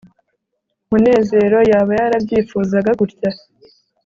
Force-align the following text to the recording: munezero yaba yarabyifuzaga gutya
munezero 0.89 1.59
yaba 1.71 1.91
yarabyifuzaga 1.99 2.91
gutya 2.99 3.29